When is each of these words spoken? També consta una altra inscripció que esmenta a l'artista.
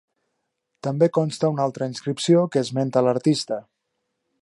També 0.87 1.09
consta 1.17 1.53
una 1.57 1.63
altra 1.69 1.89
inscripció 1.93 2.43
que 2.57 2.65
esmenta 2.65 3.03
a 3.03 3.09
l'artista. 3.11 3.65